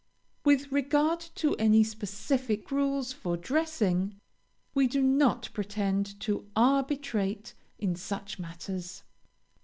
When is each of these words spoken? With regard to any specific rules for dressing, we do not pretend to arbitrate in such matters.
With 0.43 0.71
regard 0.71 1.19
to 1.35 1.53
any 1.57 1.83
specific 1.83 2.71
rules 2.71 3.13
for 3.13 3.37
dressing, 3.37 4.19
we 4.73 4.87
do 4.87 4.99
not 5.03 5.49
pretend 5.53 6.19
to 6.21 6.49
arbitrate 6.55 7.53
in 7.77 7.93
such 7.95 8.39
matters. 8.39 9.03